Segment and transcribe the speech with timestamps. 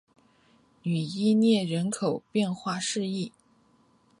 [0.81, 3.31] 吕伊涅人口变化图示